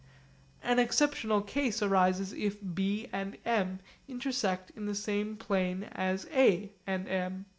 [0.63, 3.77] An exceptional case arises if B and M
[4.07, 7.45] intersect in the same plane as A and M.